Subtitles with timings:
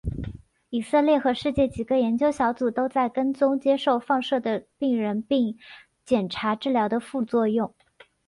[0.71, 5.59] 以色列和世界几个研究小组都在跟踪接受放射的病人并
[6.03, 7.75] 检查治疗的副作用。